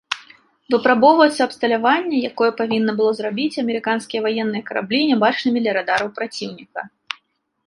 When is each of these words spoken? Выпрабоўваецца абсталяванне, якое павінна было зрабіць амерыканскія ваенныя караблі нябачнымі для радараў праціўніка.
Выпрабоўваецца 0.75 1.37
абсталяванне, 1.47 2.17
якое 2.31 2.49
павінна 2.61 2.91
было 3.01 3.11
зрабіць 3.19 3.59
амерыканскія 3.63 4.19
ваенныя 4.27 4.63
караблі 4.71 4.99
нябачнымі 5.11 5.57
для 5.65 5.71
радараў 5.81 6.07
праціўніка. 6.19 6.79